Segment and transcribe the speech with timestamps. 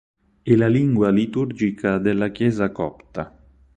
[0.41, 3.37] È la lingua liturgica della chiesa copta.